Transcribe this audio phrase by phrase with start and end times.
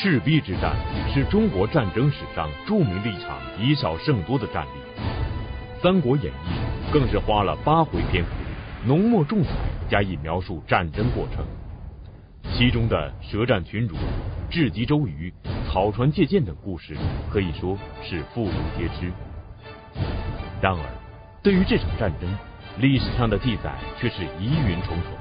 [0.00, 0.76] 赤壁之战
[1.12, 5.00] 是中国战争史上著名的一场以少胜多的战役，
[5.82, 8.30] 《三国演义》更是花了八回篇幅，
[8.86, 9.50] 浓墨重彩
[9.90, 11.44] 加以描述战争过程。
[12.54, 13.96] 其中的舌战群儒、
[14.48, 15.34] 智击周瑜、
[15.66, 16.96] 草船借箭等故事，
[17.28, 19.12] 可以说是妇孺皆知。
[20.62, 20.78] 然而，
[21.42, 22.30] 对于这场战争，
[22.78, 25.12] 历史上的记载却是疑云重重。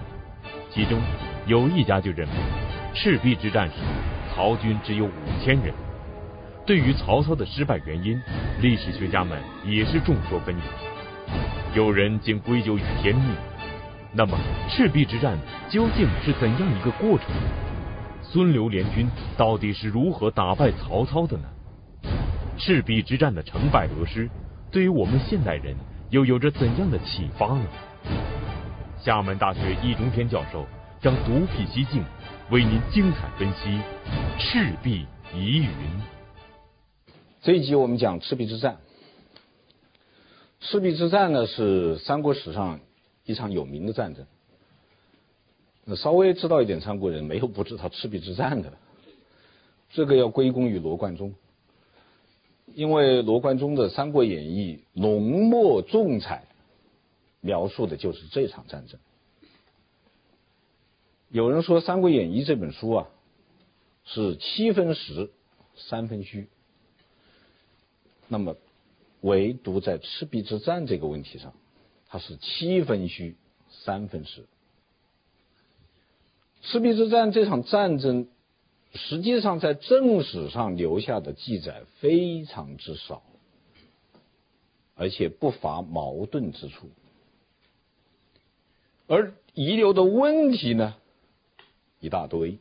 [0.70, 1.00] 其中
[1.48, 2.34] 有一家就认为，
[2.94, 3.74] 赤壁之战时，
[4.38, 5.12] 曹军只有五
[5.44, 5.74] 千人。
[6.64, 8.22] 对于曹操的失败原因，
[8.62, 10.60] 历史学家们也是众说纷纭。
[11.74, 13.26] 有人竟归咎于天命。
[14.14, 14.38] 那么，
[14.70, 15.36] 赤壁之战
[15.68, 17.28] 究竟是怎样一个过程？
[18.22, 21.46] 孙刘联军到底是如何打败曹操的呢？
[22.58, 24.30] 赤壁之战的成败得失，
[24.72, 25.76] 对于我们现代人
[26.12, 27.66] 又有着怎样的启发呢？
[29.00, 30.68] 厦门大学易中天教授
[31.02, 32.04] 将独辟蹊径，
[32.50, 33.82] 为您精彩分析
[34.40, 35.06] 赤壁
[35.36, 35.70] 疑云。
[37.42, 38.78] 这一集我们讲赤壁之战。
[40.62, 42.80] 赤壁之战呢，是三国史上
[43.26, 44.26] 一场有名的战争。
[45.84, 48.72] 那稍微知道一点三国人，没有不知道赤壁之战的。
[49.92, 51.36] 这个要归功于罗贯中，
[52.74, 56.46] 因为罗贯中的《三国演义》浓墨重彩。
[57.42, 59.00] 描述的就是这场战争。
[61.30, 63.08] 有人说《三国演义》这本书啊，
[64.06, 65.30] 是七分实，
[65.76, 66.48] 三分虚。
[68.30, 68.56] 那么，
[69.22, 71.54] 唯独在赤壁之战这个问题上，
[72.08, 73.36] 它是七分虚，
[73.70, 74.46] 三分实。
[76.62, 78.30] 赤壁之战这场战争，
[78.94, 83.22] 实际上在正史上留下的记载非常之少，
[84.96, 86.90] 而且不乏矛盾之处。
[89.08, 90.96] 而遗留的问题呢，
[92.00, 92.58] 一大堆。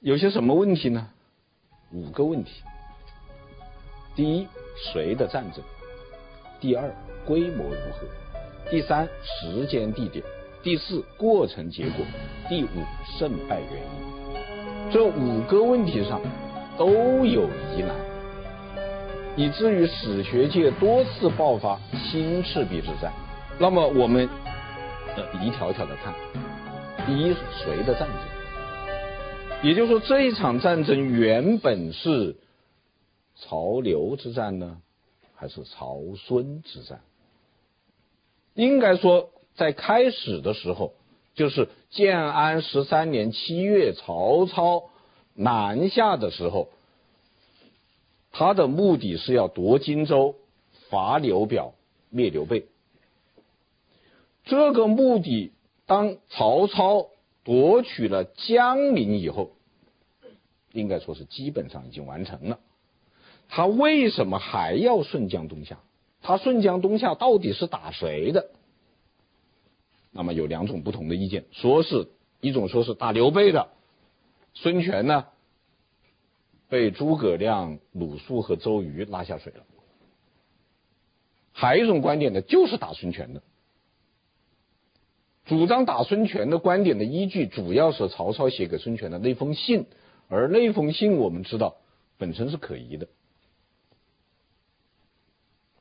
[0.00, 1.08] 有些什么问题呢？
[1.92, 2.62] 五个问题。
[4.14, 4.46] 第一，
[4.92, 5.62] 谁的战争？
[6.60, 6.94] 第二，
[7.26, 8.70] 规模如何？
[8.70, 10.24] 第三，时间地点？
[10.62, 12.04] 第四，过程结果？
[12.48, 12.68] 第五，
[13.18, 14.90] 胜败原因？
[14.92, 16.20] 这五个问题上
[16.76, 17.94] 都有疑难，
[19.36, 23.12] 以至于史学界多次爆发新赤壁之战。
[23.58, 24.28] 那么我们
[25.16, 26.14] 呃一条条的看，
[27.06, 28.18] 第一是谁的战争？
[29.62, 32.36] 也就是说，这一场战争原本是
[33.36, 34.80] 曹刘之战呢，
[35.34, 37.02] 还是曹孙之战？
[38.54, 40.94] 应该说，在开始的时候，
[41.34, 44.84] 就是建安十三年七月，曹操
[45.34, 46.70] 南下的时候，
[48.32, 50.36] 他的目的是要夺荆州、
[50.88, 51.74] 伐刘表、
[52.08, 52.66] 灭刘备。
[54.44, 55.52] 这个目的，
[55.86, 57.08] 当曹操
[57.42, 59.52] 夺取了江陵以后，
[60.72, 62.58] 应该说是基本上已经完成了。
[63.48, 65.80] 他为什么还要顺江东下？
[66.22, 68.50] 他顺江东下到底是打谁的？
[70.10, 72.08] 那么有两种不同的意见，说是
[72.40, 73.68] 一种说是打刘备的，
[74.54, 75.26] 孙权呢
[76.68, 79.64] 被诸葛亮、鲁肃和周瑜拉下水了。
[81.52, 83.42] 还有一种观点呢，就是打孙权的。
[85.44, 89.86] 主张打孙权的观点的依据，主要是曹操写给孙权的那封信，
[90.28, 91.76] 而那封信我们知道
[92.16, 93.08] 本身是可疑的。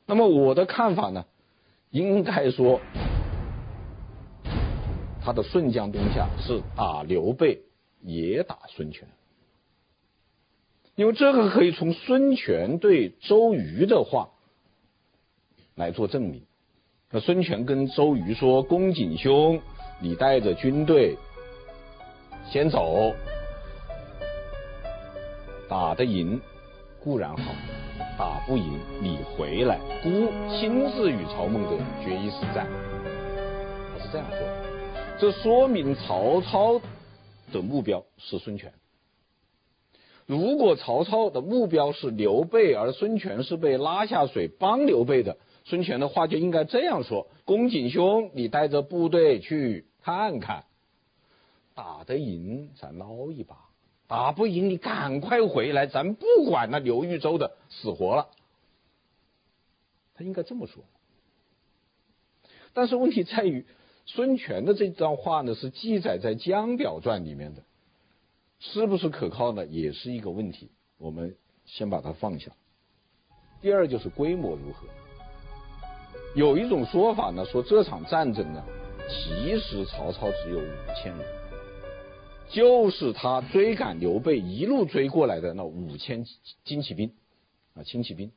[0.05, 1.25] 那么我的看法呢，
[1.91, 2.81] 应该说，
[5.21, 7.61] 他的顺江东下是打刘备，
[8.01, 9.07] 也打孙权，
[10.95, 14.31] 因为这个可以从孙权对周瑜的话
[15.73, 16.43] 来做证明。
[17.15, 19.61] 那孙权跟周瑜说：“公瑾兄，
[20.01, 21.15] 你带着军队
[22.49, 23.13] 先走，
[25.69, 26.41] 打得赢
[26.99, 27.51] 固然好，
[28.17, 30.09] 打不赢你回来，孤
[30.49, 32.65] 亲自与曹孟德决一死战。”
[33.93, 34.39] 他是这样说，
[35.19, 36.81] 这说明曹操
[37.51, 38.73] 的目标是孙权。
[40.25, 45.37] 如果曹操的目标是刘备，而孙权是被拉下水帮刘备的。
[45.65, 50.65] 孙权的话就应该这样说：“公瑾兄，你带着部队去看看，
[51.73, 53.69] 打得赢咱捞一把，
[54.07, 58.27] 打不赢你赶快回来，咱不管那刘豫州的死活了。”
[60.15, 60.83] 他应该这么说。
[62.73, 63.65] 但是问题在于，
[64.05, 67.63] 孙权的这段话呢是记载在《江表传》里面的，
[68.59, 69.65] 是不是可靠呢？
[69.65, 70.71] 也是一个问题。
[70.97, 72.51] 我们先把它放下。
[73.61, 74.87] 第二就是规模如何。
[76.35, 78.63] 有一种说法呢，说这场战争呢，
[79.07, 81.25] 其实曹操只有五千人，
[82.49, 86.25] 就是他追赶刘备一路追过来的那五千
[86.63, 87.13] 精骑兵
[87.75, 88.31] 啊，轻骑兵。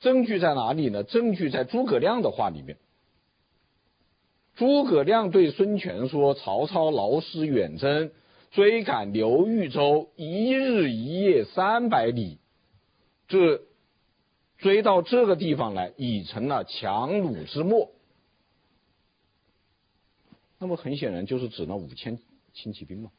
[0.00, 1.04] 证据在哪里呢？
[1.04, 2.78] 证据在诸葛亮的话里面。
[4.56, 8.10] 诸葛亮对孙权说：“曹操劳师远征，
[8.50, 12.38] 追赶刘豫州，一日一夜三百里，
[13.28, 13.62] 这
[14.60, 17.90] 追到这个地方来，已成了强弩之末。”
[20.58, 22.18] 那么很显然就是指那五千
[22.52, 23.10] 轻骑兵嘛。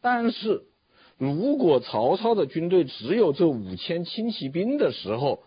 [0.00, 0.64] 但是，
[1.16, 5.42] 如果曹操的军队只有这五千轻骑兵的时候，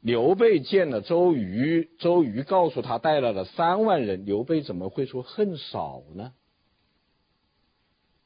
[0.00, 6.32] 刘备见了周瑜，周瑜告诉他带来了三万人，刘备怎么会说恨少呢？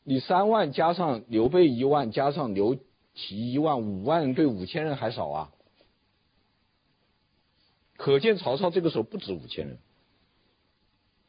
[0.05, 2.77] 你三万加上刘备一万，加上刘
[3.15, 5.51] 其一万，五万人对五千人还少啊？
[7.97, 9.79] 可见曹操这个时候不止五千人，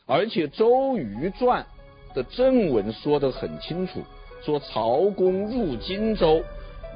[0.05, 1.67] 而且《周瑜传》
[2.15, 4.01] 的正文说得很清楚，
[4.41, 6.43] 说曹公入荆州，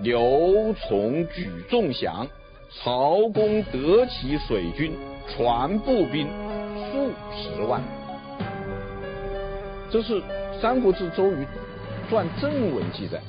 [0.01, 2.27] 刘琮举众降，
[2.71, 4.93] 曹公得其水军、
[5.27, 6.27] 船步兵
[6.91, 7.83] 数十万。
[9.91, 10.21] 这是
[10.59, 11.45] 《三国志·周瑜
[12.09, 13.21] 传》正文记载，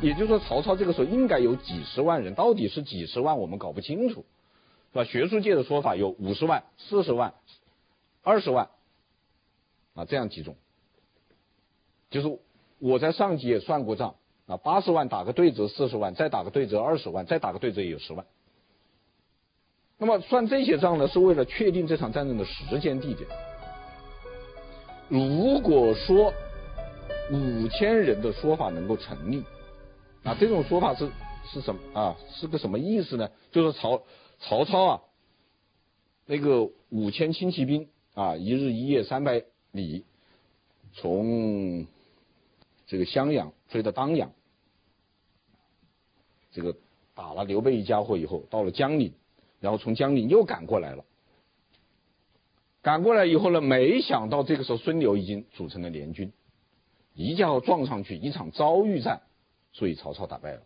[0.00, 4.24] 也就是说曹操这个时候应该有几十万人，到底是几十万我们搞不清楚。
[4.90, 5.04] 是吧？
[5.04, 7.34] 学术界的说法有五十万、四十万、
[8.22, 8.70] 二十万
[9.94, 10.56] 啊，这样几种。
[12.10, 12.38] 就是
[12.78, 14.14] 我在上集也算过账
[14.46, 18.24] 啊，八十万打个对折四十万，再打个对折二十万，再打个对折也有十万。
[19.98, 23.28] 那么算这些账呢，是为了确定这场战争的时间地点。
[25.10, 26.32] 如果说
[27.30, 29.44] 五千人的说法能够成立，
[30.24, 31.10] 啊，这种说法是
[31.52, 32.16] 是什么啊？
[32.30, 33.30] 是个什么意思呢？
[33.50, 34.02] 就是曹。
[34.40, 35.02] 曹操啊，
[36.24, 39.42] 那个五千轻骑兵啊，一日一夜三百
[39.72, 40.04] 里，
[40.92, 41.88] 从
[42.86, 44.30] 这个襄阳追到当阳，
[46.52, 46.76] 这个
[47.16, 49.12] 打了刘备一家伙以后，到了江陵，
[49.58, 51.04] 然后从江陵又赶过来了。
[52.80, 56.32] 赶过来以后呢，没想到这个时候孙刘已经组成了联军，
[57.14, 59.22] 一家伙撞上去，一场遭遇战，
[59.72, 60.62] 所以曹操打败了。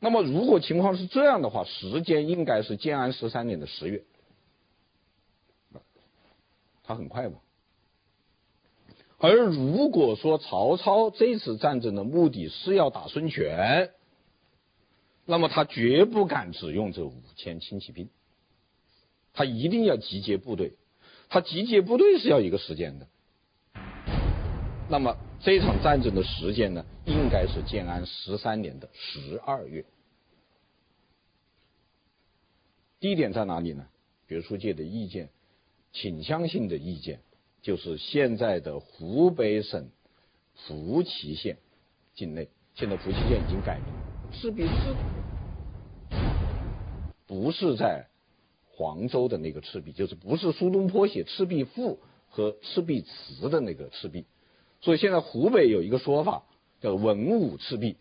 [0.00, 4.04] 那么，如果情况是这样的话，时间应该是建安十三年的十月，
[6.84, 7.38] 他很快嘛。
[9.18, 13.90] 而如果说曹操这次战争的目的是要打孙权，
[15.26, 18.08] 那么他绝不敢只用这五千轻骑兵，
[19.34, 20.76] 他一定要集结部队，
[21.28, 23.08] 他集结部队是要一个时间的。
[24.88, 29.84] 那么这场战争的时间呢，应该是建安十三年的十二月。
[33.00, 33.86] 地点在哪里呢？
[34.26, 35.30] 学术界的意见，
[35.92, 37.20] 倾向性的意见，
[37.62, 39.90] 就是现在的湖北省
[40.54, 41.58] 扶齐县
[42.14, 42.48] 境内。
[42.74, 43.86] 现在扶齐县已经改名，
[44.32, 44.94] 赤壁市
[47.26, 48.08] 不是在
[48.70, 51.94] 黄州的那个赤壁，就是不是苏东坡写《赤壁赋》
[52.28, 54.26] 和《赤壁词》的那个赤壁。
[54.80, 56.42] 所以现在湖北有一个说法
[56.80, 57.96] 叫“文武赤壁”，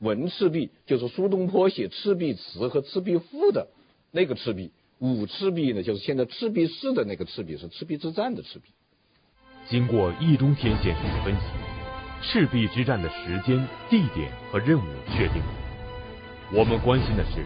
[0.00, 3.68] 文赤壁就是苏东坡写《赤壁词》和《赤壁赋》的
[4.10, 8.70] 那个赤壁，武赤壁呢，就是现在赤壁市的那个赤壁，是赤壁之战的赤壁。
[9.68, 11.46] 经过易中天先生的分析，
[12.22, 15.54] 赤壁之战的时间、地点和任务确定了。
[16.52, 17.44] 我们关心的是，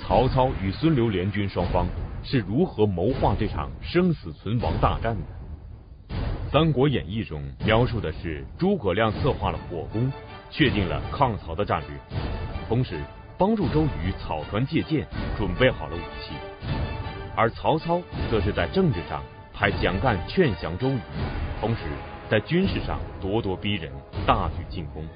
[0.00, 1.86] 曹操与孙刘联军双方
[2.22, 5.22] 是如何谋划这场生死存亡大战的。
[6.52, 10.10] 《三国演义》中描述的是诸葛亮策划了火攻，
[10.50, 11.96] 确定了抗曹的战略，
[12.68, 13.00] 同时
[13.38, 15.06] 帮助周瑜草船借箭，
[15.38, 16.34] 准备好了武器；
[17.36, 18.02] 而曹操
[18.32, 19.22] 则是在政治上
[19.54, 20.98] 派蒋干劝降周瑜，
[21.60, 21.82] 同时
[22.28, 23.92] 在军事上咄咄逼人，
[24.26, 25.06] 大举进攻。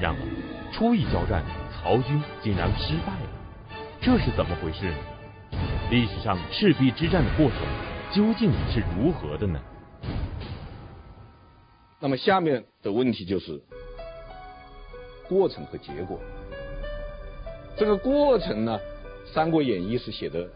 [0.00, 1.42] 然而初一交战，
[1.72, 5.58] 曹军竟然失败了，这是怎么回事呢？
[5.90, 7.58] 历史上赤壁之战的过程
[8.12, 9.58] 究竟是如何的呢？
[12.00, 13.60] 那么下面的问题就是
[15.28, 16.20] 过程和结果。
[17.76, 18.78] 这个过程呢，
[19.32, 20.48] 《三国演义》是写的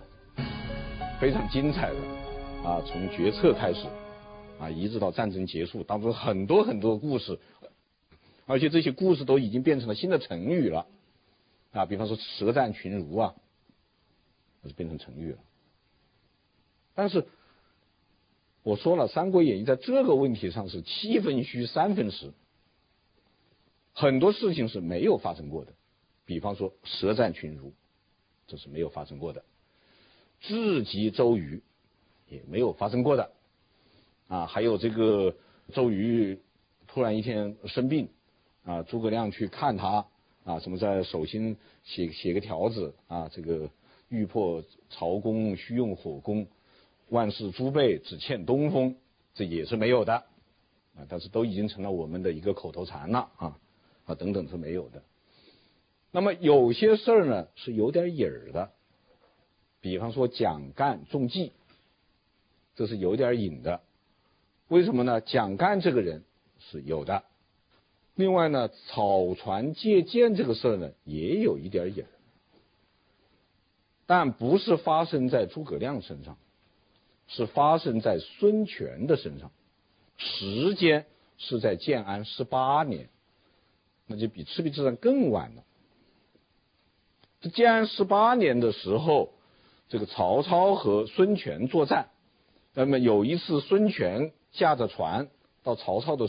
[1.21, 1.97] 非常精彩的
[2.65, 3.87] 啊，从决策开始
[4.61, 7.41] 啊，一直到战争结束，当中很多很多故事，
[8.47, 10.87] 而且这些故事都已经变成了新的成语了
[11.73, 13.35] 啊，比方说“舌战群儒”啊，
[14.63, 15.39] 都是变成成语了。
[16.95, 17.27] 但是。
[18.63, 22.33] 我说了，《三国演义》在这个问题上是七分虚三分实，
[23.93, 25.73] 很多事情是没有发生过的。
[26.25, 27.73] 比方说“舌战群儒”，
[28.47, 29.45] 这是没有发生过的。
[30.41, 31.63] 智击周瑜，
[32.29, 33.33] 也没有发生过的。
[34.29, 35.35] 啊，还有这个
[35.73, 36.39] 周瑜
[36.87, 38.09] 突然一天生病，
[38.65, 40.07] 啊，诸葛亮去看他，
[40.45, 43.69] 啊，什么在手心写写个条子，啊，这个
[44.09, 46.47] 欲破曹公须用火攻，
[47.13, 48.97] 万事诸备只欠东风，
[49.35, 50.15] 这也是没有的，
[50.97, 53.59] 啊，但是都已经成了我们的一个口头禅了，啊，
[54.07, 55.03] 啊，等等是没有的。
[56.11, 58.71] 那么有些事儿呢是有点影儿的，
[59.83, 61.53] 比方说蒋干中计，
[62.77, 63.83] 这是有点影的。
[64.69, 65.21] 为什么呢？
[65.21, 66.25] 蒋干这个人
[66.59, 67.25] 是有的，
[68.15, 72.09] 另外呢，草船借箭这个事儿呢，也有一点影儿，
[74.07, 76.39] 但不是发生在诸葛亮身上，
[77.33, 79.51] 是发生在孙权的身上，
[80.17, 83.09] 时间是在建安十八年，
[84.07, 85.65] 那就比赤壁之战更晚了。
[87.41, 89.33] 这建安十八年的时候，
[89.89, 92.11] 这个曹操和孙权作战，
[92.75, 94.33] 那么有一次孙权。
[94.55, 95.31] 驾着船
[95.63, 96.29] 到曹操的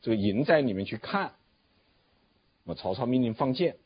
[0.00, 1.32] 这个营寨里面去看，
[2.62, 3.78] 那么曹操命令放箭，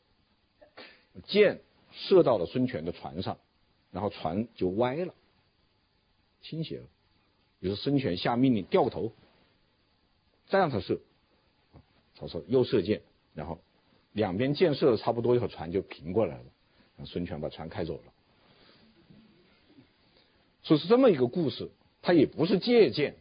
[1.23, 3.39] 箭射到了孙权的船上，
[3.89, 5.15] 然后船就歪了，
[6.41, 6.85] 倾斜了。
[7.59, 9.11] 于是孙权下命令掉个头，
[10.47, 10.99] 再让他射，
[12.15, 13.01] 曹操又射箭，
[13.33, 13.59] 然后
[14.13, 18.13] 两边箭射的差不多以后，船就平过来了，孙权把船开走了。
[20.63, 23.15] 所以是这么一个故事，他也不是借箭。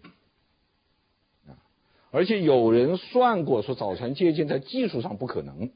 [2.13, 5.71] 而且有人算过，说早船借箭在技术上不可能，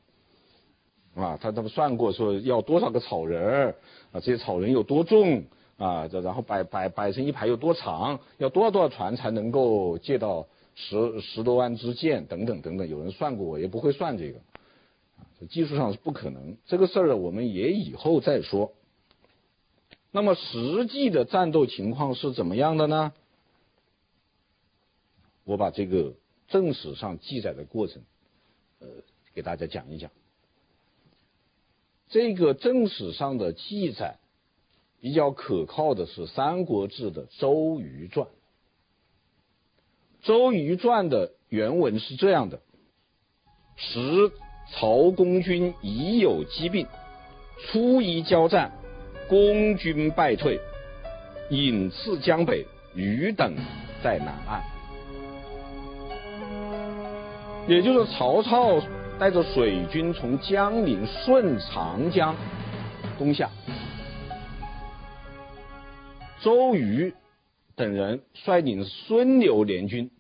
[1.15, 3.77] 啊，他他们算过说要多少个草人儿
[4.13, 5.45] 啊，这些草人有多重
[5.81, 10.47] 啊，这然后摆摆摆成一排有多长，要多少多少船才能够借到
[10.77, 14.39] 十十多万支箭等等等等，有人算过，我也不会算这个，
[15.19, 18.75] 啊，技术上是不可能，这个事儿我们也以后再说。
[20.13, 23.13] 那么实际的战斗情况是怎么样的呢？
[25.45, 26.15] 我把这个。
[26.49, 28.03] 正史上记载的过程，
[28.81, 28.89] 呃，
[29.35, 30.11] 给大家讲一讲。
[32.09, 34.19] 这个正史上的记载
[35.01, 38.27] 比较可靠的是《三国志》的《周瑜传》。
[40.27, 42.61] 《周瑜传》的原文是这样的：
[43.77, 44.31] 时
[44.73, 46.87] 曹公军已有疾病，
[47.59, 48.73] 初一交战，
[49.29, 50.61] 公军败退，
[51.49, 53.57] 引次江北，余等
[54.05, 54.63] 在南岸。
[57.67, 58.83] 也就是曹操
[59.19, 62.35] 带着水军从江陵顺长江
[63.19, 63.49] 东下，
[66.43, 67.15] 周瑜
[67.77, 70.11] 等人率领孙刘联军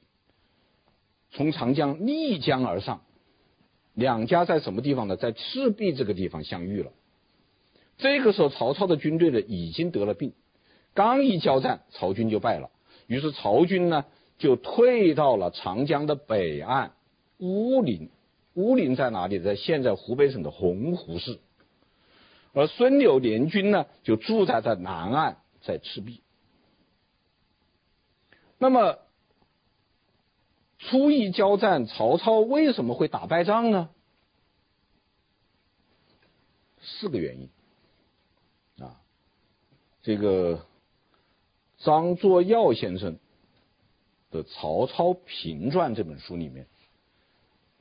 [1.31, 3.03] 从长江逆江而上，
[3.95, 5.17] 两家在什么地方呢？
[5.17, 6.91] 在赤壁这个地方相遇了。
[7.99, 10.33] 这个时候，曹操的军队呢已经得了病，
[10.95, 12.71] 刚一交战，曹军就败了。
[13.07, 14.05] 于是曹军呢
[14.39, 16.93] 就退到了长江的北岸。
[17.39, 18.11] 乌林，
[18.55, 19.39] 乌林在哪里？
[19.39, 21.39] 在现在湖北省的洪湖市。
[22.53, 26.23] 而孙刘联军呢，就驻扎在南岸，在赤壁。
[28.59, 28.99] 那么
[30.79, 33.90] 初一交战，曹操为什么会打败仗呢？
[36.81, 37.50] 四个原因
[38.85, 39.00] 啊。
[40.02, 40.67] 这个
[41.79, 43.19] 张作耀先生
[44.31, 46.67] 的《曹操平传》这本书里面。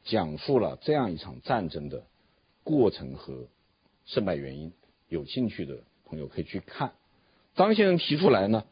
[0.06, 2.08] 讲述了这样一场战争的
[2.64, 3.48] 过程和
[4.06, 4.74] 胜败原因，
[5.08, 6.94] 有兴趣的朋友可以去看。
[7.56, 8.64] 张先生提出来呢，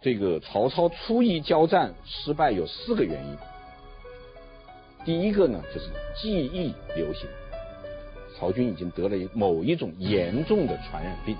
[0.00, 3.36] 这个曹操初一交战失败有四个原因。
[5.04, 7.28] 第一个呢，就是记忆流行，
[8.38, 11.36] 曹军已经得了某一种严重的传染病，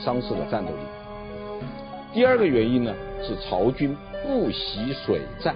[0.00, 0.78] 丧失了战斗力。
[2.12, 2.92] 第二个原因呢，
[3.22, 5.54] 是曹军不习水战。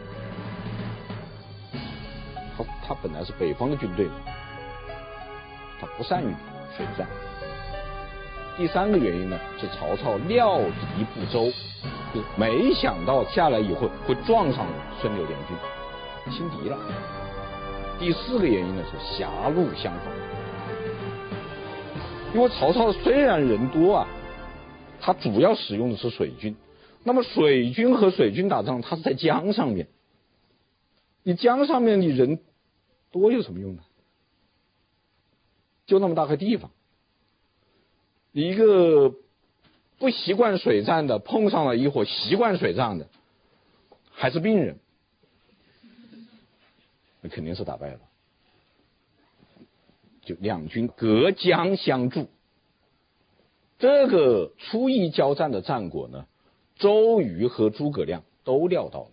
[2.57, 4.07] 他他本来是北方的军队，
[5.81, 6.33] 他不善于
[6.77, 7.09] 水战。
[8.57, 11.51] 第三个原因呢，是曹操料敌不周，
[12.15, 14.67] 就没想到下来以后会撞上
[15.01, 15.57] 孙刘联军，
[16.33, 16.79] 轻敌了。
[17.99, 20.13] 第四个原因呢，是狭路相逢。
[22.35, 24.07] 因为曹操虽然人多啊，
[25.01, 26.55] 他主要使用的是水军，
[27.05, 29.89] 那么水军和水军打仗，他是在江上面，
[31.23, 32.41] 你江上面你人。
[33.11, 33.83] 多有什么用呢？
[35.85, 36.71] 就那么大块地方，
[38.33, 39.15] 一个
[39.99, 43.09] 不习惯水战的碰上了一伙习惯水战的，
[44.11, 44.79] 还是病人，
[47.21, 48.01] 那肯定是打败了。
[50.23, 52.29] 就两军隔江相助，
[53.79, 56.27] 这个初一交战的战果呢，
[56.77, 59.11] 周瑜和诸葛亮都料到了。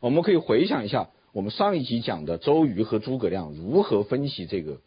[0.00, 4.80] 我们可以回想一下，我们上一集讲的周瑜和诸葛亮如何分析这个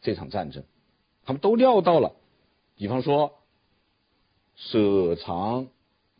[0.00, 0.64] 这场战争，
[1.24, 2.14] 他们都料到了。
[2.76, 3.38] 比方说，
[4.56, 5.68] 舍长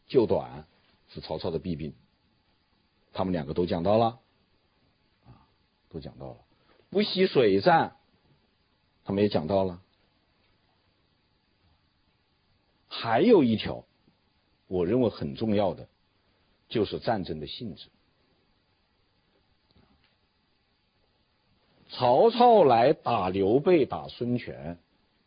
[0.07, 0.67] 救短
[1.09, 1.95] 是曹操的弊病，
[3.13, 4.21] 他们两个都讲到了，
[5.27, 5.49] 啊，
[5.91, 6.37] 都讲到了。
[6.91, 7.97] 不惜水战，
[9.05, 9.81] 他们也讲到了。
[12.89, 13.85] 还有一条，
[14.69, 15.89] 我认为很重要的，
[16.69, 17.89] 就是战争的性质。
[21.89, 24.79] 曹操来打刘备、打孙权，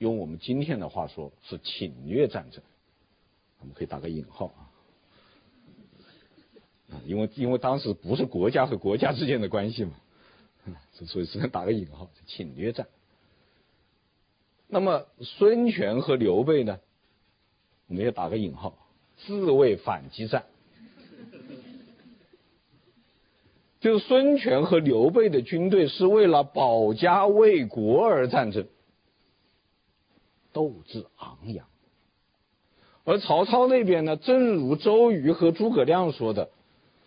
[0.05, 2.61] 用我们今天的话说，是侵略战争。
[3.59, 4.69] 我们可以打个引号啊，
[6.91, 9.93] 啊，因为因为当时不是国家和国家之间的关系嘛，
[10.91, 12.85] 所以只能打个引号，侵略战。
[14.67, 16.79] 那么孙权和刘备呢，
[17.87, 18.77] 我们也打个引号，
[19.17, 20.45] 自卫反击战。
[23.79, 28.67] 就是孙权和刘备的军队是为了保家卫国而战争，
[30.55, 31.67] 斗志昂扬。
[33.03, 36.49] 而曹操那边呢，正如周瑜和诸葛亮说的，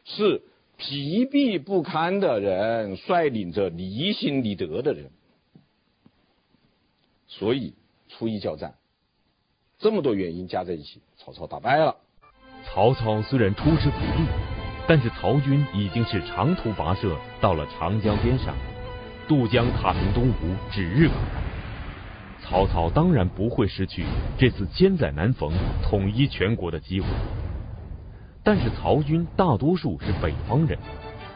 [0.05, 0.43] 是
[0.76, 5.11] 疲惫不堪的人率领着离心离德的人，
[7.26, 7.73] 所以
[8.09, 8.75] 初一交战，
[9.78, 11.97] 这么多原因加在一起，曹操打败了。
[12.64, 14.28] 曹操虽然出师不利，
[14.87, 18.55] 但是曹军已经是长途跋涉到了长江边上，
[19.26, 21.49] 渡江踏平东吴，指日可待。
[22.49, 24.07] 曹操当然不会失去
[24.38, 25.52] 这次千载难逢
[25.83, 27.07] 统一全国的机会，
[28.43, 30.78] 但是曹军大多数是北方人，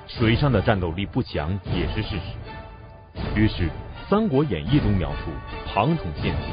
[0.07, 3.39] 水上的战斗力不强也是事实。
[3.39, 3.65] 于是
[4.09, 5.31] 《三国演义》中描述
[5.67, 6.49] 庞统献计，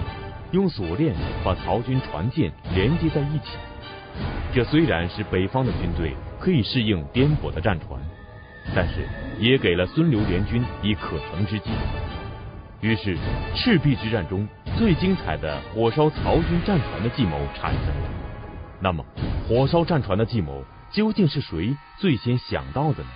[0.51, 3.57] 用锁链把曹军船舰连接在一起。
[4.53, 7.97] 这虽然是北方的军队可以适应颠簸的战船，
[8.75, 9.07] 但是
[9.39, 11.69] 也给了孙刘联军以可乘之机。
[12.81, 13.17] 于是，
[13.55, 18.09] 赤壁之战中最精彩的火烧曹军战船的计谋产生了。
[18.81, 19.03] 那么，
[19.47, 23.09] 火烧战船的计谋究竟是谁最先想到的呢？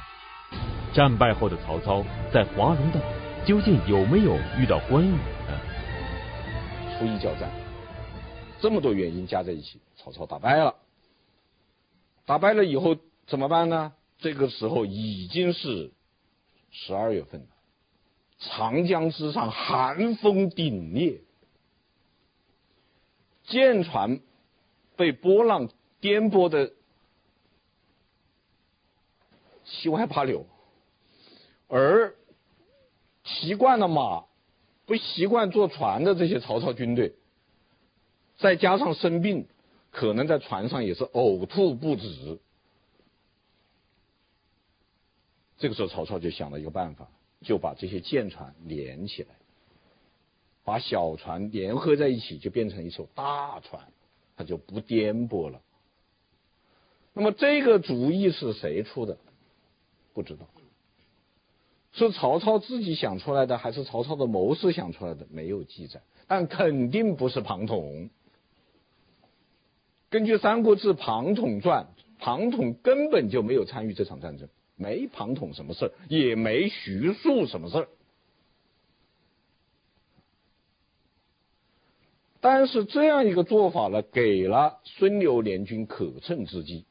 [0.94, 3.00] 战败后的曹操在华容道
[3.46, 5.60] 究竟有没有遇到关羽呢？
[7.00, 7.50] 初一交战，
[8.60, 10.76] 这么多原因加在一起，曹操打败了。
[12.26, 12.98] 打败了以后
[13.28, 13.94] 怎么办呢？
[14.20, 15.94] 这个时候已经是
[16.70, 17.48] 十二月份了。
[18.50, 21.22] 长江之上寒风凛冽，
[23.46, 24.20] 舰船
[24.96, 26.74] 被波浪颠簸的
[29.66, 30.46] 七歪八扭，
[31.68, 32.16] 而
[33.24, 34.26] 习惯了马、
[34.86, 37.16] 不习惯坐船的这些曹操军队，
[38.38, 39.48] 再加上生病，
[39.90, 42.40] 可能在船上也是呕吐不止。
[45.58, 47.08] 这个时候，曹操就想了一个办法。
[47.44, 49.30] 就把这些舰船连起来，
[50.64, 53.84] 把小船联合在一起，就变成一艘大船，
[54.36, 55.62] 它就不颠簸了。
[57.14, 59.18] 那么这个主意是谁出的？
[60.14, 60.48] 不知道，
[61.92, 65.28] 是曹操自己想出来的，还是曹操的谋士想出来的？
[65.30, 68.10] 没有记载，但肯定不是庞统。
[70.10, 71.88] 根据《三国志·庞统传》，
[72.20, 74.48] 庞统根本就没有参与这场战争。
[74.76, 77.88] 没庞统什么事儿，也没徐庶什么事儿，
[82.42, 86.86] 但是这样一个做法呢，给了孙刘联军可乘之机。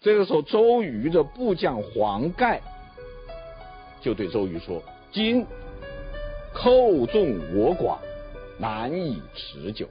[0.00, 2.60] 这个时候，周瑜的部将黄盖
[4.00, 5.46] 就对周瑜说：“今
[6.52, 7.98] 寇众我寡，
[8.58, 9.88] 难以持久。”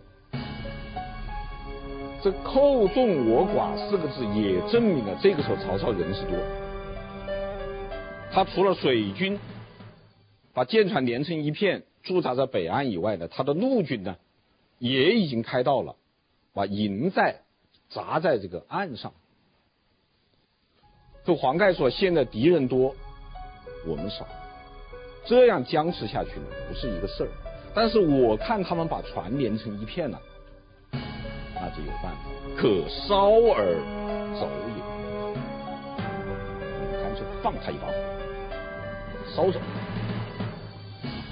[2.21, 6.60] 这“寇众我寡”四个字也证明了这个时候曹操人是多。
[8.33, 9.37] 他除了水军
[10.53, 14.15] 把舰船连成一片驻扎在北岸以外呢，他的陆军呢
[14.79, 15.95] 也已经开到了，
[16.53, 17.41] 把营寨
[17.89, 19.13] 砸在这个岸上。
[21.23, 22.95] 就黄盖说：“现在敌人多，
[23.85, 24.25] 我们少，
[25.25, 27.29] 这样僵持下去呢不是一个事儿。
[27.75, 30.19] 但是我看他们把船连成一片了，
[30.91, 32.25] 那就有办法，
[32.57, 33.75] 可烧而
[34.39, 34.81] 走也。
[37.03, 37.93] 干脆放他一把火。”
[39.33, 39.61] 烧走，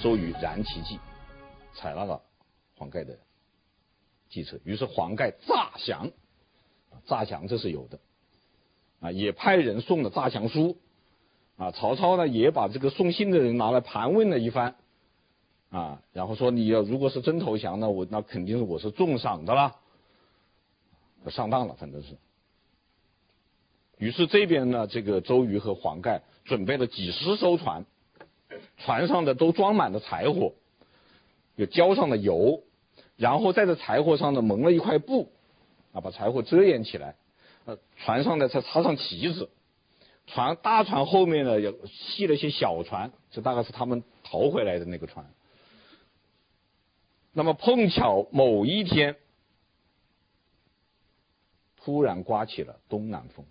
[0.02, 0.98] 周瑜燃其计，
[1.74, 2.22] 采纳了
[2.78, 3.18] 黄盖的
[4.30, 4.58] 计策。
[4.64, 6.10] 于是黄盖诈降，
[7.06, 8.00] 诈降这是有的，
[9.02, 10.78] 啊，也派人送了诈降书，
[11.58, 14.76] 啊，曹操呢也把这个送信的人拿来盘问了一番，
[15.70, 19.76] 啊，然后说你要如果是真投降呢，我那肯定是我是重赏的啦，
[21.28, 22.18] 上当了，反正是。
[23.98, 27.86] 于是这边呢，这个周瑜和黄盖准备了几十艘船，
[28.80, 30.54] 船上的都装满了柴火，
[31.56, 32.64] 又浇上了油，
[33.16, 35.32] 然后在这柴火上呢蒙了一块布，
[35.94, 37.16] 啊，把柴火遮掩起来，
[37.66, 39.50] 呃，船上呢再插上旗子，
[40.26, 45.32] 船大船后面呢又系了一些小船，这大概是他们逃回来的那个船。
[47.32, 49.16] 那么碰巧某一天，
[51.78, 53.46] 突然刮起了东南风，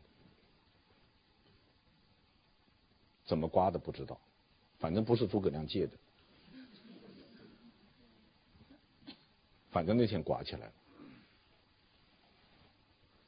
[3.29, 4.19] 怎么刮的不知道，
[4.81, 5.93] 反正不是诸葛亮借的，
[9.71, 10.73] 反正那天刮起来了。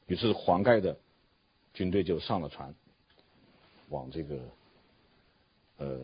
[0.07, 0.97] 于是黄盖的
[1.73, 2.73] 军队就上了船，
[3.89, 4.39] 往这个
[5.77, 5.99] 呃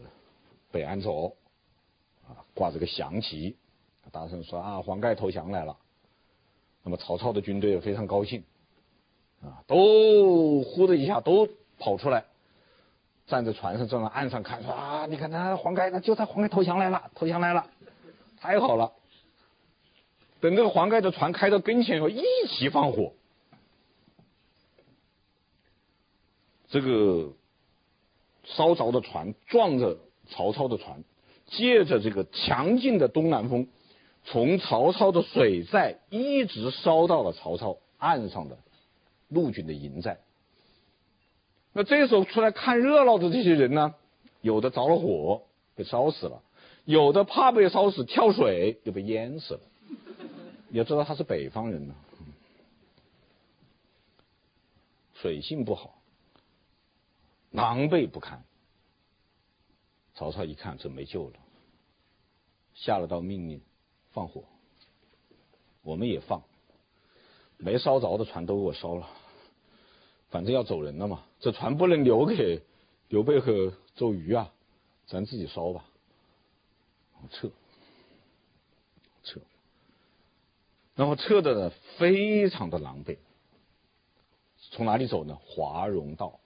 [0.72, 1.36] 北岸走，
[2.28, 3.58] 啊，挂着个降旗。
[4.12, 5.76] 大声说啊，黄盖投降来了。
[6.84, 8.44] 那么曹操的军队也非常高兴，
[9.42, 12.26] 啊，都呼的一下都跑出来，
[13.28, 17.68] 站在船上，站在岸上看，说啊，你看他黄盖，那就在黄盖投降来了，投降来了，
[18.40, 18.94] 太好了。
[20.40, 23.14] 等这个黄盖的船开到跟前以后，一起放火。
[26.70, 27.34] 这个
[28.44, 29.98] 烧着的船撞着
[30.30, 31.04] 曹操的船，
[31.48, 33.68] 借着这个强劲的东南风。
[34.24, 38.58] 从曹操的水寨一直烧到了曹操岸上的
[39.30, 40.20] 陆军的营寨。
[41.78, 43.94] 那这时候出来看热闹的这些人呢，
[44.42, 45.44] 有的着了火
[45.76, 46.42] 被烧死了，
[46.86, 49.60] 有的怕被烧死跳水又被淹死了。
[50.70, 51.94] 你要知道他是北方人呢，
[55.22, 56.02] 水性不好，
[57.52, 58.44] 狼狈不堪。
[60.16, 61.36] 曹操一看这没救了，
[62.74, 63.62] 下了道命令。
[64.14, 64.46] 放火，
[65.84, 66.42] 我们也放，
[67.58, 69.08] 没烧着的船都给我烧了，
[70.30, 72.62] 反正要走人了嘛，这船不能留给
[73.10, 74.52] 刘备和周瑜啊，
[75.08, 75.86] 咱自己烧吧，
[77.32, 77.50] 撤，
[79.24, 79.40] 撤，
[80.96, 83.18] 然后撤的呢非常的狼狈，
[84.72, 85.38] 从哪里走呢？
[85.46, 86.40] 华容道。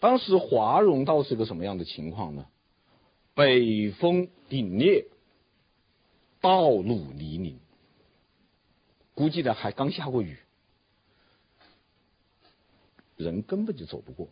[0.00, 2.46] 当时华容道是个什么样的情况呢？
[3.34, 5.06] 北风凛冽，
[6.40, 7.58] 道路泥泞，
[9.14, 10.38] 估计呢还刚下过雨，
[13.18, 14.30] 人根本就走不过。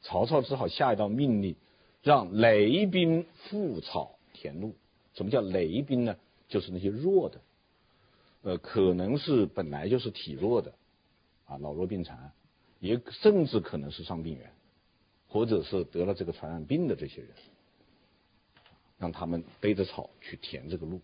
[0.00, 1.56] 曹操只好下一道命令，
[2.02, 4.74] 让雷兵覆草填路。
[5.12, 6.16] 什么叫雷兵呢？
[6.48, 7.40] 就是那些弱的，
[8.42, 10.72] 呃，可能是本来就是体弱的，
[11.44, 12.32] 啊，老弱病残，
[12.80, 14.50] 也甚至可能是伤病员。
[15.26, 17.30] 或者是得了这个传染病的这些人，
[18.98, 21.00] 让他们背着草去填这个路，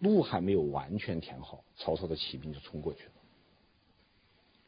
[0.00, 3.12] 路还没有完全填好，曹操的骑兵就冲过去了。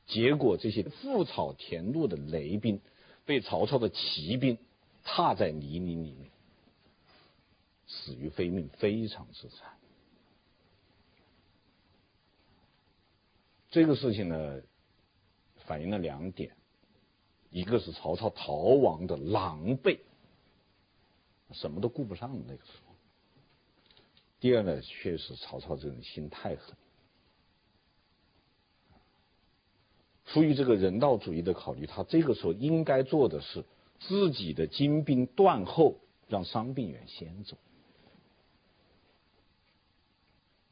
[0.09, 2.81] 结果这些覆草填路的雷兵
[3.25, 4.59] 被曹操的骑兵
[5.05, 6.31] 踏在泥泞里面，
[7.87, 9.79] 死于非命，非常之惨。
[13.71, 14.63] 这个事情呢，
[15.67, 16.57] 反映了两点。
[17.51, 20.01] 一个是曹操逃亡的狼狈，
[21.53, 22.95] 什么都顾不上的那个时候。
[24.41, 26.77] 第二呢，确实曹操这个人心太狠，
[30.29, 33.65] 出于这个人道主义的考虑，他这个时候应该做的是
[33.99, 35.97] 自己的精兵断后，
[36.29, 37.57] 让伤病员先走。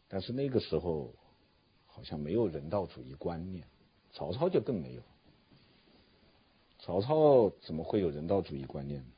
[0.08, 1.12] 但是那个时候
[1.86, 3.66] 好像没有人道主义观念，
[4.12, 5.02] 曹操就更没有。
[6.78, 9.08] 曹操怎么会有人道主义观念呢？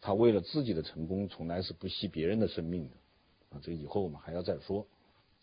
[0.00, 2.96] 他为了自己的成功，从来是不惜别人的生命的。
[3.56, 4.84] 啊，这以后我们还要再说。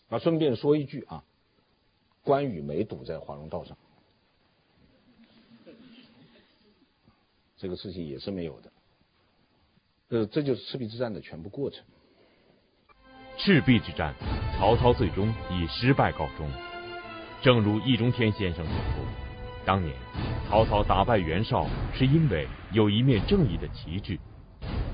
[0.10, 1.24] 啊，顺便说一句啊，
[2.24, 3.78] 关羽没堵在华容道上，
[7.58, 8.72] 这个事情也是没有的。
[10.10, 11.84] 呃，这就是赤壁之战的全部过程。
[13.38, 14.14] 赤壁之战，
[14.58, 16.50] 曹操最终以失败告终。
[17.42, 19.06] 正如易中天先生所说。
[19.66, 19.96] 当年，
[20.50, 24.20] 曹操打败袁绍是因为有一面正义的旗帜，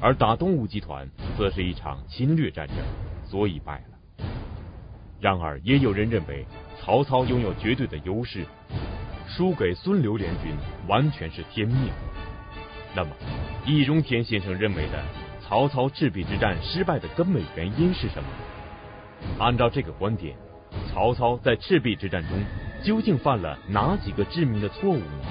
[0.02, 2.78] 而打东吴集团则是一场侵略战争，
[3.26, 4.28] 所以败了。
[5.20, 6.46] 然而，也有人认为
[6.82, 8.46] 曹操拥有绝对的优势，
[9.28, 10.56] 输给孙刘联军
[10.88, 11.90] 完全是天命。
[12.96, 13.10] 那么，
[13.66, 15.04] 易中天先生认为的
[15.42, 18.30] 曹操赤壁之战失败的根本原因是什么？
[19.40, 20.36] 按照这个观点，
[20.92, 22.32] 曹操在赤壁之战中。
[22.84, 25.26] 究竟犯了哪几个致命的错误呢？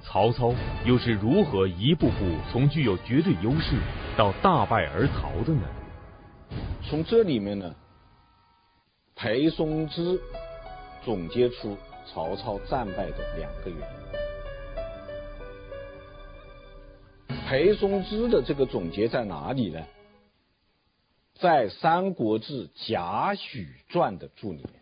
[0.00, 3.76] 曹操又是如何一步步从具有绝对优势
[4.16, 5.62] 到大败而逃的呢？
[6.88, 7.74] 从这里面呢，
[9.22, 10.20] 裴松之
[11.04, 13.84] 总结出曹操战败的两个原因。
[17.46, 19.86] 裴松之的这个总结在哪里呢？
[21.34, 24.72] 在《三国志·贾诩传》的注里面。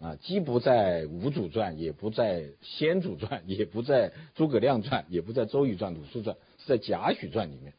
[0.00, 7.74] 啊，既不在吴主传，也不在先主传，也不在诸葛亮传，也不在周瑜传、鲁肃传，是在贾诩传里面。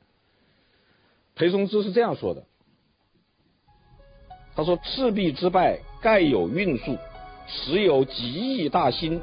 [1.36, 2.46] 裴松之是这样说的
[4.60, 6.98] ：“他说赤壁之败，盖有运数，
[7.48, 9.22] 时有极易大兴，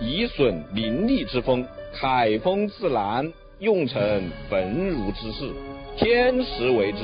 [0.00, 4.00] 以损名利之风，凯风自岚，用成
[4.48, 5.52] 焚儒之势，
[5.98, 6.98] 天时为之，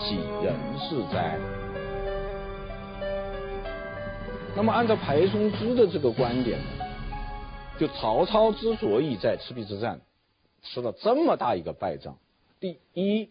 [0.00, 1.36] 岂人事哉？”
[4.56, 6.64] 那么，按照裴松之的这个观点呢，
[7.78, 10.00] 就曹操之所以在赤壁之战
[10.62, 12.16] 吃了这么大一个败仗，
[12.58, 13.28] 第一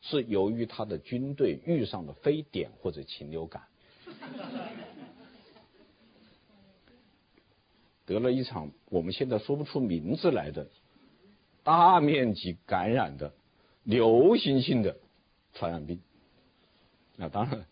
[0.00, 3.62] 是由于他的军队遇上了非典或者禽流感，
[8.06, 10.68] 得了一场我们现在说不出名字来的
[11.62, 13.32] 大面积感染的
[13.84, 14.96] 流行性的
[15.54, 16.00] 传染病。
[17.16, 17.66] 那当然，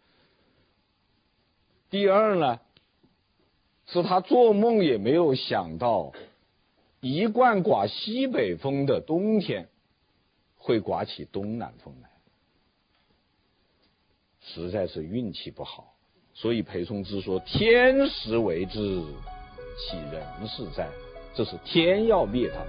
[1.90, 2.60] 第二呢？
[3.88, 6.12] 是他做梦也没有想到，
[6.98, 9.68] 一贯刮西北风的冬天，
[10.56, 12.10] 会刮起东南风来，
[14.46, 15.92] 实在是运气不好。
[16.32, 19.02] 所以裴松之说：“天时为之，
[19.78, 20.88] 岂人事哉？”
[21.34, 22.64] 这是天要灭他，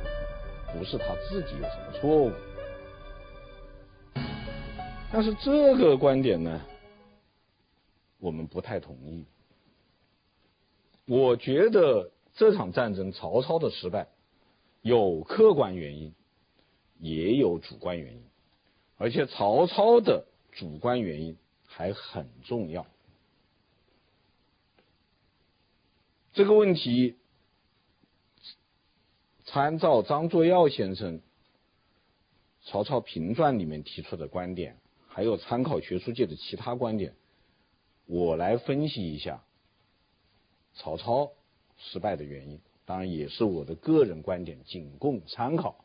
[0.77, 2.31] 不是他自己有什么错误。
[5.11, 6.61] 但是这个观点呢，
[8.19, 9.25] 我们不太同意。
[11.05, 14.09] 我觉得这场战争曹操的失败，
[14.81, 16.13] 有客观原因，
[16.99, 18.23] 也有主观原因，
[18.97, 21.37] 而且曹操的主观原因
[21.67, 22.87] 还很重要。
[26.33, 27.15] 这个问题，
[29.45, 31.19] 参照张作耀先生
[32.63, 34.77] 《曹操评传》里面提出的观点，
[35.07, 37.15] 还有参考学术界的其他观点，
[38.05, 39.43] 我来分析一下。
[40.73, 41.31] 曹操
[41.77, 45.83] 失败的原因，当然也是我的个人观点，仅供参考。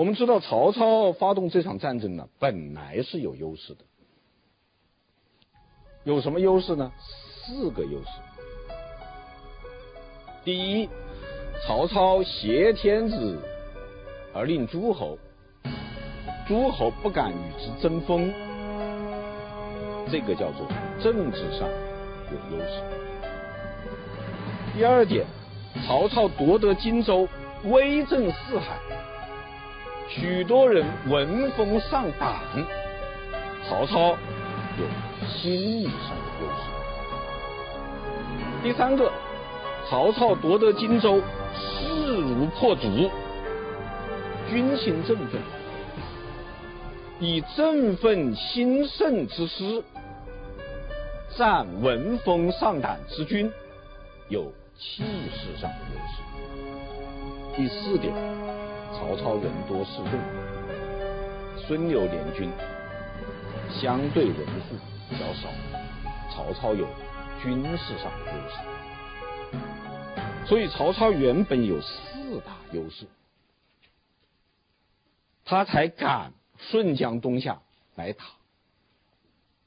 [0.00, 3.84] 我们知道，曹操发动这场战争呢，本来是有优势的。
[6.04, 6.90] 有什么优势呢？
[6.98, 8.08] 四个优势。
[10.42, 10.88] 第一，
[11.66, 13.38] 曹操挟天子
[14.32, 15.18] 而令诸侯，
[16.48, 18.32] 诸侯不敢与之争锋，
[20.10, 20.66] 这个叫做
[21.02, 21.68] 政治上。
[22.30, 22.82] 有优势。
[24.74, 25.26] 第二点，
[25.86, 27.28] 曹操夺得荆州，
[27.64, 28.78] 威震四海，
[30.10, 32.34] 许多人闻风丧胆。
[33.68, 34.16] 曹操
[34.76, 34.84] 有
[35.28, 36.62] 心理上的优势。
[38.62, 39.12] 第三个，
[39.88, 41.22] 曹操夺得荆州，
[41.54, 43.08] 势如破竹，
[44.48, 45.40] 军心振奋，
[47.20, 49.84] 以振奋兴盛之师。
[51.36, 53.50] 战闻风丧胆之军，
[54.28, 56.22] 有气势上的优势。
[57.56, 58.12] 第四点，
[59.00, 60.12] 曹操人多势众，
[61.66, 62.50] 孙刘联军
[63.70, 64.76] 相对人数
[65.08, 65.48] 比较少，
[66.30, 66.86] 曹操有
[67.42, 68.56] 军事上的优势。
[70.46, 73.06] 所以曹操原本有四大优势，
[75.46, 77.62] 他才敢顺江东下
[77.94, 78.26] 来打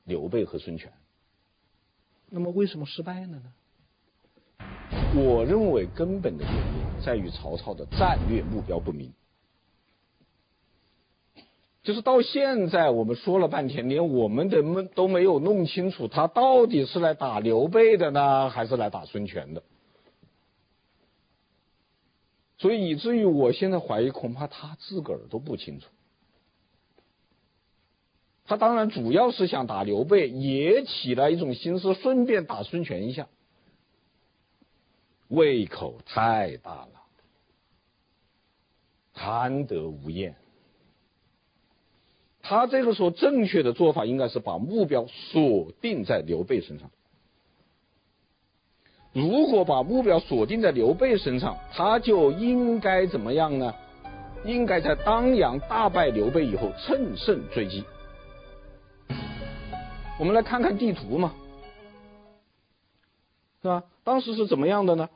[0.04, 0.94] 刘备和孙权。
[2.30, 3.52] 那么为什么失败了呢？
[5.16, 9.12] 我认为根本的原因在于曹操的战略目标不明。
[11.84, 19.62] 就是到现在我们说了半天，连我们的们都没有弄清楚，他到底是来打刘备的呢，还是来打孙权的？
[22.58, 25.88] 所以以至于我现在怀疑，恐怕他自个儿都不清楚。
[28.46, 33.28] 他当然主要是想打刘备，也起了一种心思，顺便打孙权一下。
[35.28, 37.02] 胃口太大了，
[39.14, 40.38] 贪得无厌。
[42.44, 46.92] 他这个时候正确的做法应该是把目标锁定在刘备身上。
[49.14, 53.74] 如果把目标锁定在刘备身上，他就应该怎么样呢？
[54.44, 57.86] 应该在当阳大败刘备以后，乘胜追击。
[60.20, 61.34] 我们来看看地图嘛，
[63.62, 63.84] 是吧？
[64.04, 65.10] 当时是怎么样的呢？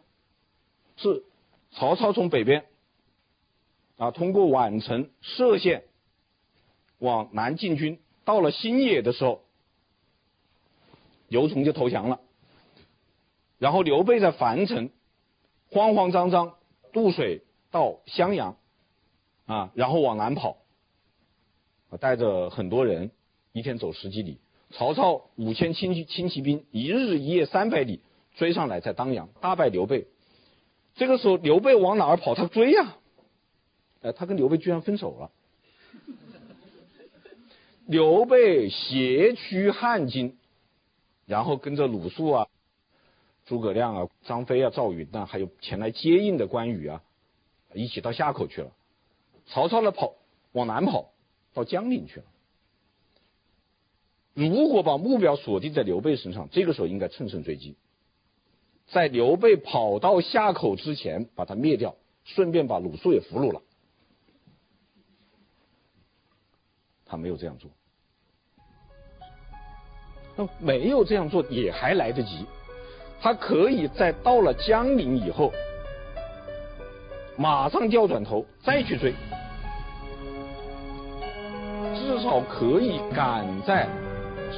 [0.96, 1.24] 是
[1.72, 2.66] 曹操从北边
[3.98, 5.84] 啊，通过宛城歙县
[7.00, 9.42] 往南进军，到了新野的时候，
[11.28, 12.20] 刘琮就投降了。
[13.60, 14.90] 然后刘备在樊城
[15.72, 16.56] 慌慌张张
[16.94, 18.58] 渡水到襄阳
[19.46, 20.58] 啊，然后往南跑，
[22.00, 23.12] 带着很多人，
[23.52, 24.40] 一天走十几里。
[24.70, 28.02] 曹操五千轻骑轻骑兵，一日一夜三百里
[28.36, 30.08] 追上来，在当阳大败刘备。
[30.96, 32.36] 这个时候，刘备往哪儿跑？
[32.36, 32.98] 他追呀、啊！
[34.02, 35.32] 哎，他跟刘备居然分手了。
[37.88, 40.38] 刘备携驱汉津，
[41.26, 42.48] 然后跟着鲁肃啊、
[43.46, 47.02] 诸葛亮啊、张飞啊、赵云啊，还有前来接应的关羽啊，
[47.74, 48.72] 一起到夏口去了。
[49.46, 50.16] 曹操呢，跑
[50.52, 51.12] 往南跑，
[51.54, 52.26] 到江陵去了。
[54.34, 57.78] 如果把目标锁定在刘备身上，这个时候应该乘胜追击，
[58.88, 61.96] 在刘备跑到夏口之前把他灭掉，
[62.26, 63.62] 顺便把鲁肃也俘虏了。
[67.08, 67.72] 他没有这样做，
[70.36, 72.46] 那没有这样做也还来得及，
[73.22, 75.52] 他可以在到了江陵以后，
[77.38, 79.14] 马上调转头再去追，
[81.96, 83.88] 至少可以赶在。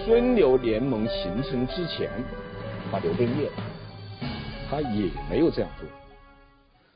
[0.05, 2.09] 孙刘联盟形成之前，
[2.91, 3.53] 把刘备灭了，
[4.69, 5.89] 他也没有这样做。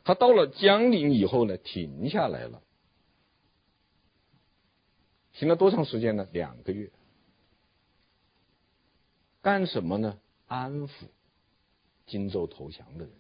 [0.06, 2.62] 他到了江陵以后呢，停下来了，
[5.34, 6.28] 停了多长时间呢？
[6.32, 6.90] 两个月。
[9.42, 10.20] 干什么呢？
[10.48, 10.92] 安抚
[12.06, 13.14] 荆州投降的人，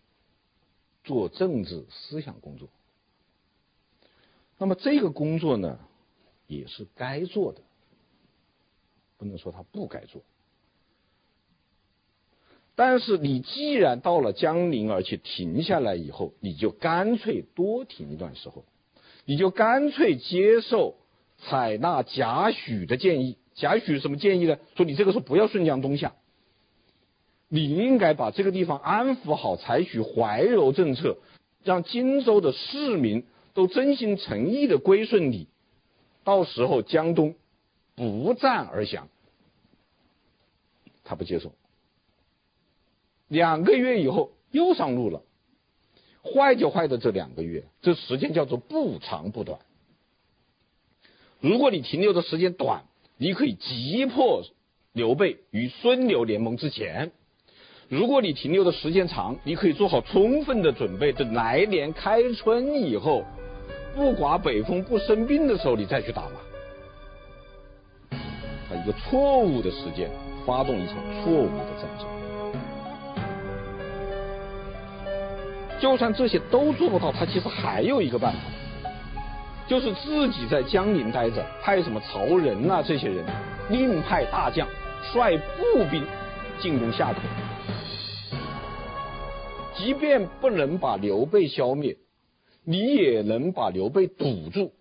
[1.04, 2.69] 做政治思想工作。
[4.58, 5.80] 那么这个工作呢，
[6.47, 7.62] 也是该做的。
[9.17, 10.21] 不能说他不该做，
[12.76, 18.65] 但是你既然到了江陵，而且停下来以后，你就干脆多停一段时候，
[19.23, 20.97] 你就干脆接受
[21.47, 23.38] 采纳贾诩的建议。
[23.56, 24.58] 贾诩什么建议呢？
[24.75, 26.13] 说你这个时候不要顺江东下，
[27.49, 31.17] 你应该把这个地方安抚好，采取怀柔政策，
[31.63, 35.47] 让荆州的市民都真心诚意的归顺你，
[36.23, 37.36] 到时候江东
[37.95, 39.08] 不战而降。
[41.03, 41.51] 他不接受。
[43.27, 45.21] 两个月以后又上路了，
[46.23, 49.60] 坏就坏在这两个月，这时间叫做不长不短。
[51.43, 52.84] 如果你停留的时间短，
[53.17, 54.43] 你可以击破
[54.93, 57.10] 刘备与孙刘联盟之前；
[57.89, 63.25] 如果你停留的时间长，你可以做好充分的准备，等来年开春以后，
[63.93, 66.39] 不刮北风不生病的时候，你再去打嘛。
[68.69, 70.10] 他一个错误的时间。
[70.45, 72.06] 发动一场错误的战争，
[75.79, 78.39] 就算这些都做不到，他其实还有一个办法，
[79.67, 83.26] 就是自己在江陵待着，派什么曹仁啊这些人，
[83.69, 84.67] 另派大将
[85.12, 86.06] 率步兵
[86.60, 87.19] 进攻夏口，
[89.76, 91.97] 即便不能把刘备消灭，
[92.65, 94.73] 你也能把刘备堵住，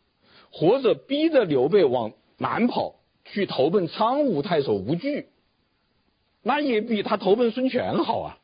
[0.53, 5.29] 或者逼着刘备往南跑，去投奔苍梧太守吴惧。
[6.43, 8.39] 那也比他投奔孙权好啊！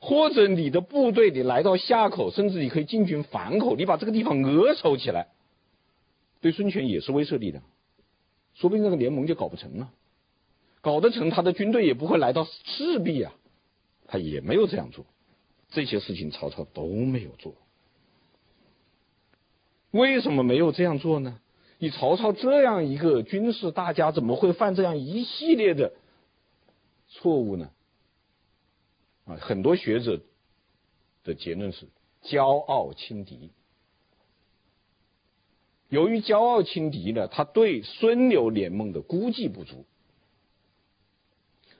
[0.00, 5.28] 或者你的部队你来到夏口，甚至你可以进军樊口，你把这个地方扼守起来，
[6.40, 7.64] 对孙权也是威慑力量，
[8.54, 9.90] 说不定这个联盟就搞不成了。
[10.80, 13.34] 搞得成，他的军队也不会来到赤壁啊，
[14.06, 15.04] 他也没有这样做。
[15.70, 17.54] 这些事情曹操都没有做。
[19.90, 21.40] 为什么没有这样做呢？
[21.80, 25.92] 以曹操这样一个军事大家，怎么会犯这样一系列的？
[27.08, 27.70] 错误呢？
[29.28, 30.20] 啊，很多学者
[31.22, 31.86] 的结论是
[32.22, 33.50] 骄傲轻敌。
[35.90, 39.84] 由于骄傲轻敌呢，他对孙刘联盟的估计不足，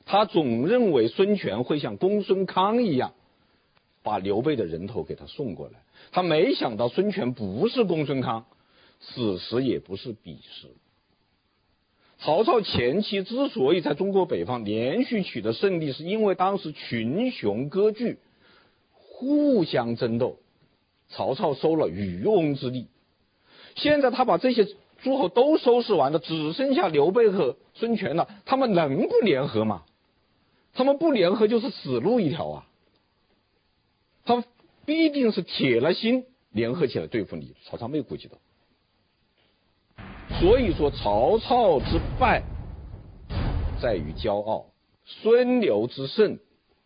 [0.05, 3.15] 他总认为孙权会像公孙康一样，
[4.03, 5.81] 把刘备的人头给他送过来。
[6.13, 8.47] 他没想到孙权不是公孙康，
[9.01, 10.69] 此时也不是彼时。
[12.21, 18.19] 曹操前期之所以在中国北方连续取得胜利，是因为当时群雄割据，
[18.91, 20.39] 互相争斗，
[21.09, 22.89] 曹操收了渔翁之利。
[23.77, 24.67] 现在他把这些
[25.01, 29.85] 诸侯都收拾完了，只剩下刘备和孙权了，他们能不联合吗？
[30.75, 32.67] 他们不联合就是死路一条啊！
[34.25, 34.45] 他们
[34.85, 37.55] 必定是铁了心联合起来对付你。
[37.65, 38.39] 曹操没有顾及到。
[40.41, 42.45] 所以说，曹操之败
[43.83, 44.67] 在于骄傲，
[45.05, 46.39] 孙刘之胜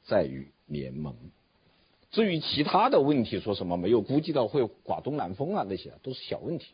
[0.04, 1.14] 在于联盟。
[2.10, 6.72] 至于其他的问题，说什么没有估计到会刮东南风啊，那些都是小问题。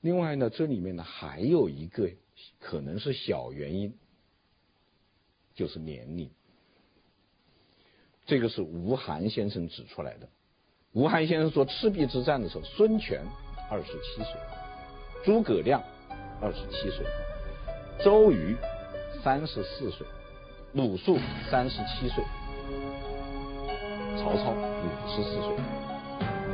[0.00, 2.10] 另外呢，这里面呢还有一个
[2.58, 3.94] 可能是小原因，
[5.54, 6.28] 就是年龄。
[8.26, 10.28] 这个是吴晗先生指出来的。
[10.94, 13.22] 吴晗先生说，赤壁之战的时候，孙权
[13.70, 14.34] 二十七岁，
[15.24, 15.82] 诸葛亮
[16.38, 17.06] 二十七岁，
[18.04, 18.54] 周瑜
[19.24, 20.06] 三十四岁，
[20.74, 21.18] 鲁肃
[21.50, 22.22] 三十七岁，
[24.18, 25.54] 曹操五十四岁。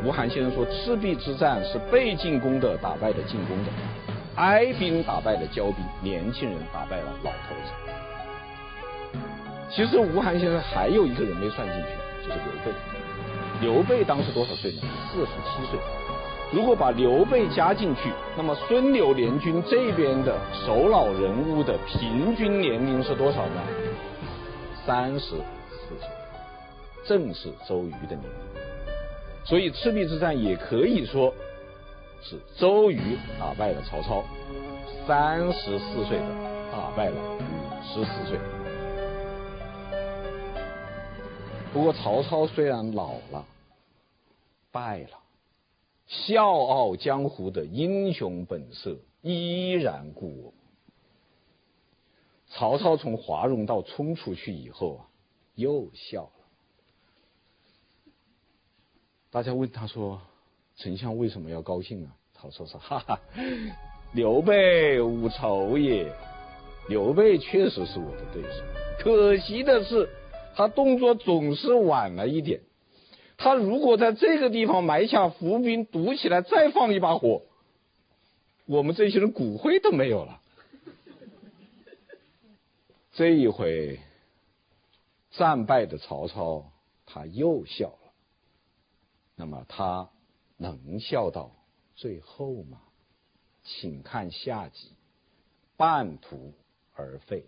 [0.05, 3.73] 吴晗先生说，赤壁之战是被进攻的打败了进攻的，
[4.37, 7.73] 哀兵打败了骄兵，年轻人打败了老头子。
[9.69, 11.89] 其实吴晗先生还有一个人没算进去，
[12.29, 12.98] 就是刘备。
[13.61, 14.83] 刘备当时多少岁呢？
[15.13, 15.79] 四十七岁。
[16.51, 23.63] 如果把刘备加进去，那么孙刘联军这边的首脑人物的平均年龄是多少呢？
[24.87, 25.37] 三十四
[25.99, 26.09] 岁，
[27.05, 28.63] 正是周瑜的年龄。
[29.45, 31.35] 所以赤壁之战也可以说
[32.23, 34.25] 是周瑜打败了曹操，
[35.07, 36.27] 三十四岁的
[36.73, 38.39] 打败了五十四岁。
[41.79, 43.47] 不过曹操虽然老了，
[44.73, 45.11] 败了，
[46.09, 50.53] 笑傲江湖的英雄本色依然故我。
[52.49, 55.07] 曹操从华容道冲出去以后啊，
[55.55, 56.31] 又笑了。
[59.31, 60.21] 大家问他说
[60.79, 63.21] ：“丞相为什么要高兴啊？”曹操说：“哈哈，
[64.15, 66.13] 刘备无仇也。
[66.89, 68.65] 刘备确实是我的对手，
[68.99, 70.09] 可惜的是。”
[70.59, 72.63] 他动作总是晚了一点，
[73.37, 77.43] 他如果在这个地方埋下伏兵，堵起来，再放一把火，
[78.67, 80.41] 我们这些人骨灰都没有了。
[83.13, 84.01] 这一回
[85.31, 86.73] 战败的曹操，
[87.07, 88.13] 他又笑了。
[89.37, 90.11] 那么他
[90.57, 91.53] 能笑到
[91.95, 92.81] 最后吗？
[93.63, 94.89] 请看下集，
[95.77, 96.53] 半途
[96.97, 97.45] 而废。